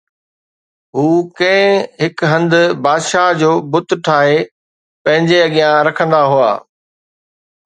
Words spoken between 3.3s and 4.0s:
جو بت